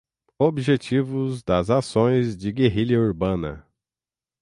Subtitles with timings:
[0.39, 3.63] Objetivos das Ações de Guerrilha Urbana